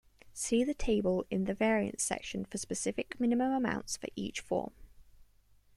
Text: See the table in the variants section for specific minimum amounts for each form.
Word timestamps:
See 0.33 0.63
the 0.63 0.73
table 0.73 1.27
in 1.29 1.45
the 1.45 1.53
variants 1.53 2.03
section 2.03 2.43
for 2.45 2.57
specific 2.57 3.19
minimum 3.19 3.51
amounts 3.51 3.97
for 3.97 4.07
each 4.15 4.39
form. 4.41 4.73